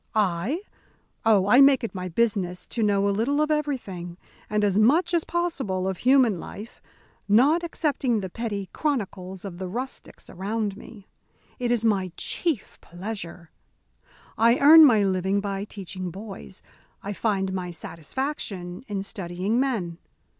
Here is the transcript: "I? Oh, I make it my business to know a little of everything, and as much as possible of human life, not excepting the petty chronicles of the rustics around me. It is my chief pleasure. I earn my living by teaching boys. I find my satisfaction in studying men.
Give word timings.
"I? 0.15 0.63
Oh, 1.27 1.45
I 1.47 1.61
make 1.61 1.83
it 1.83 1.93
my 1.93 2.09
business 2.09 2.65
to 2.65 2.81
know 2.81 3.07
a 3.07 3.11
little 3.13 3.39
of 3.39 3.51
everything, 3.51 4.17
and 4.49 4.63
as 4.63 4.79
much 4.79 5.13
as 5.13 5.23
possible 5.25 5.87
of 5.87 5.97
human 5.99 6.39
life, 6.39 6.81
not 7.27 7.63
excepting 7.63 8.19
the 8.19 8.27
petty 8.31 8.67
chronicles 8.73 9.45
of 9.45 9.59
the 9.59 9.67
rustics 9.67 10.27
around 10.27 10.75
me. 10.75 11.07
It 11.59 11.69
is 11.69 11.85
my 11.85 12.11
chief 12.17 12.79
pleasure. 12.81 13.51
I 14.39 14.57
earn 14.57 14.85
my 14.85 15.03
living 15.03 15.39
by 15.39 15.65
teaching 15.65 16.09
boys. 16.09 16.63
I 17.03 17.13
find 17.13 17.53
my 17.53 17.69
satisfaction 17.69 18.83
in 18.87 19.03
studying 19.03 19.59
men. 19.59 19.99